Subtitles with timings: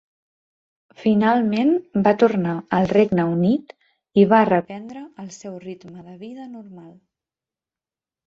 [1.01, 1.73] Finalment,
[2.07, 3.75] va tornar al Regne Unit
[4.21, 6.91] i va reprendre el seu ritme de vida normal.